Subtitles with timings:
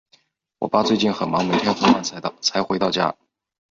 [0.57, 2.03] 我爸最近很忙，每天很晚
[2.41, 3.15] 才回到家。